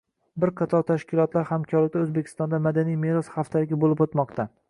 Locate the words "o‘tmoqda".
4.07-4.51